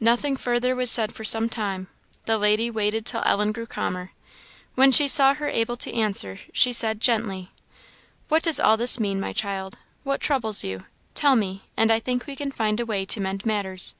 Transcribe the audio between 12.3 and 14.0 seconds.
can find a way to mend matters."